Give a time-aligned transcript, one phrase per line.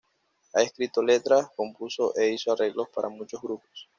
[0.55, 3.87] Ha escrito letras, compuso e hizo arreglos para muchos grupos.